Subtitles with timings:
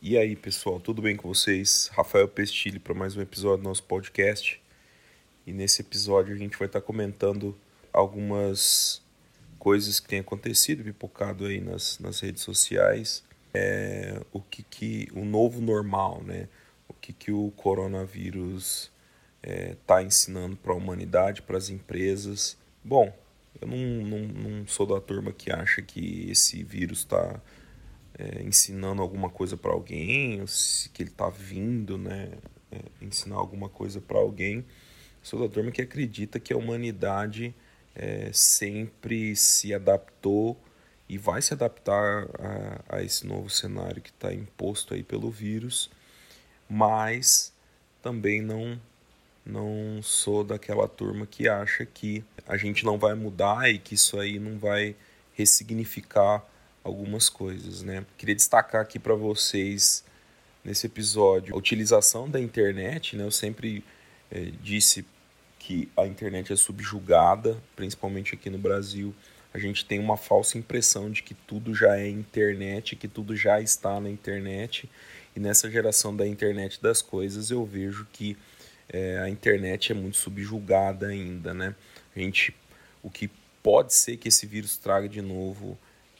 [0.00, 1.90] E aí, pessoal, tudo bem com vocês?
[1.92, 4.62] Rafael Pestilli para mais um episódio do nosso podcast.
[5.44, 7.58] E nesse episódio a gente vai estar tá comentando
[7.92, 9.02] algumas
[9.58, 13.24] coisas que têm acontecido, pipocado aí nas, nas redes sociais.
[13.52, 16.48] É, o que, que o novo normal, né?
[16.86, 18.92] O que, que o coronavírus
[19.42, 22.56] está é, tá ensinando para a humanidade, para as empresas.
[22.84, 23.12] Bom,
[23.60, 27.42] eu não, não, não sou da turma que acha que esse vírus está
[28.18, 32.30] é, ensinando alguma coisa para alguém, se que ele está vindo, né,
[32.72, 34.64] é, ensinar alguma coisa para alguém.
[35.22, 37.54] Sou da turma que acredita que a humanidade
[37.94, 40.58] é, sempre se adaptou
[41.08, 45.90] e vai se adaptar a, a esse novo cenário que está imposto aí pelo vírus,
[46.68, 47.52] mas
[48.02, 48.80] também não
[49.44, 54.20] não sou daquela turma que acha que a gente não vai mudar e que isso
[54.20, 54.94] aí não vai
[55.32, 56.44] ressignificar
[56.82, 58.04] algumas coisas, né?
[58.16, 60.04] Queria destacar aqui para vocês
[60.64, 63.24] nesse episódio a utilização da internet, né?
[63.24, 63.84] Eu sempre
[64.30, 65.04] é, disse
[65.58, 69.14] que a internet é subjugada, principalmente aqui no Brasil.
[69.52, 73.60] A gente tem uma falsa impressão de que tudo já é internet, que tudo já
[73.60, 74.88] está na internet.
[75.34, 78.36] E nessa geração da internet das coisas, eu vejo que
[78.88, 81.74] é, a internet é muito subjugada ainda, né?
[82.14, 82.54] A gente,
[83.02, 83.30] o que
[83.62, 85.78] pode ser que esse vírus traga de novo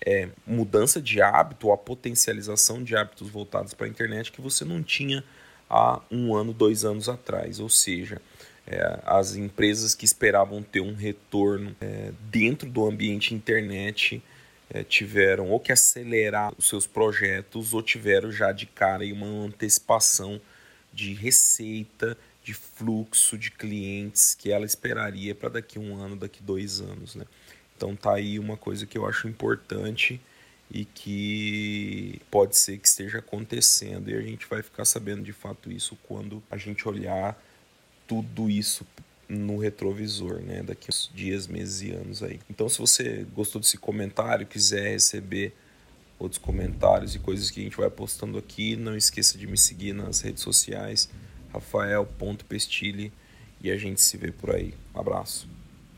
[0.09, 4.83] é, mudança de hábito, a potencialização de hábitos voltados para a internet que você não
[4.83, 5.23] tinha
[5.69, 7.61] há um ano, dois anos atrás.
[7.61, 8.19] Ou seja,
[8.67, 14.23] é, as empresas que esperavam ter um retorno é, dentro do ambiente internet
[14.71, 20.41] é, tiveram ou que acelerar os seus projetos ou tiveram já de cara uma antecipação
[20.91, 26.81] de receita, de fluxo de clientes que ela esperaria para daqui um ano, daqui dois
[26.81, 27.15] anos.
[27.15, 27.27] Né?
[27.79, 30.21] Então tá aí uma coisa que eu acho importante
[30.69, 35.71] e que pode ser que esteja acontecendo e a gente vai ficar sabendo de fato
[35.71, 37.41] isso quando a gente olhar
[38.07, 38.85] tudo isso
[39.29, 42.41] no retrovisor, né, daqui uns dias, meses e anos aí.
[42.51, 45.55] Então se você gostou desse comentário, quiser receber
[46.19, 49.93] outros comentários e coisas que a gente vai postando aqui, não esqueça de me seguir
[49.93, 51.09] nas redes sociais,
[51.53, 53.13] rafael.pestilli
[53.61, 54.75] e a gente se vê por aí.
[54.93, 55.49] Um abraço.